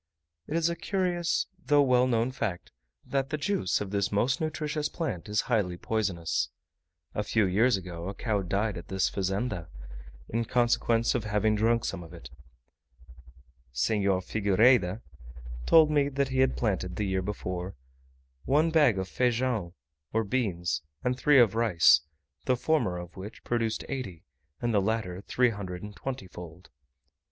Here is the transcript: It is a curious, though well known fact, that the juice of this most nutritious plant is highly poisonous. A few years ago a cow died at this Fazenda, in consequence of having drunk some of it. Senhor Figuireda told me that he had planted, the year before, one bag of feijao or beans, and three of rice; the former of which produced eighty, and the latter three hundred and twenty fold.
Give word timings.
It 0.47 0.55
is 0.55 0.67
a 0.67 0.75
curious, 0.75 1.45
though 1.63 1.83
well 1.83 2.07
known 2.07 2.31
fact, 2.31 2.71
that 3.05 3.29
the 3.29 3.37
juice 3.37 3.81
of 3.81 3.91
this 3.91 4.11
most 4.11 4.41
nutritious 4.41 4.89
plant 4.89 5.29
is 5.29 5.41
highly 5.41 5.77
poisonous. 5.77 6.49
A 7.13 7.21
few 7.23 7.45
years 7.45 7.77
ago 7.77 8.09
a 8.09 8.15
cow 8.15 8.41
died 8.41 8.79
at 8.79 8.87
this 8.87 9.09
Fazenda, 9.09 9.69
in 10.27 10.45
consequence 10.45 11.13
of 11.13 11.25
having 11.25 11.53
drunk 11.53 11.85
some 11.85 12.01
of 12.01 12.15
it. 12.15 12.31
Senhor 13.71 14.21
Figuireda 14.21 15.03
told 15.67 15.91
me 15.91 16.09
that 16.09 16.29
he 16.29 16.39
had 16.39 16.57
planted, 16.57 16.95
the 16.95 17.05
year 17.05 17.21
before, 17.21 17.75
one 18.45 18.71
bag 18.71 18.97
of 18.97 19.07
feijao 19.07 19.75
or 20.13 20.23
beans, 20.23 20.81
and 21.03 21.15
three 21.15 21.37
of 21.39 21.53
rice; 21.53 22.01
the 22.45 22.57
former 22.57 22.97
of 22.97 23.17
which 23.17 23.43
produced 23.43 23.85
eighty, 23.87 24.23
and 24.59 24.73
the 24.73 24.81
latter 24.81 25.21
three 25.21 25.51
hundred 25.51 25.83
and 25.83 25.95
twenty 25.95 26.25
fold. 26.25 26.71